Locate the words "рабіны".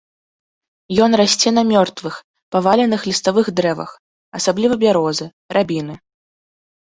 5.59-5.95